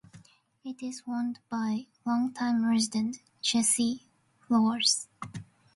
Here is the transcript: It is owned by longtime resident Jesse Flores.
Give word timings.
It 0.65 0.81
is 0.81 1.03
owned 1.07 1.37
by 1.47 1.85
longtime 2.07 2.65
resident 2.65 3.17
Jesse 3.39 4.01
Flores. 4.39 5.07